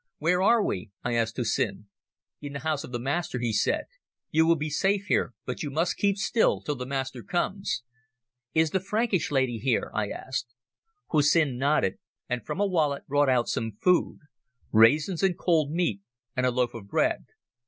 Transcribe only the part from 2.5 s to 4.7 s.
the house of the Master," he said. "You will